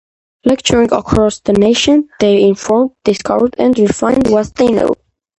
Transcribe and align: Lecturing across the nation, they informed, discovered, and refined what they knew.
Lecturing 0.45 0.91
across 0.93 1.41
the 1.41 1.53
nation, 1.53 2.09
they 2.19 2.41
informed, 2.41 2.89
discovered, 3.03 3.53
and 3.59 3.77
refined 3.77 4.29
what 4.31 4.51
they 4.55 4.69
knew. 4.71 4.89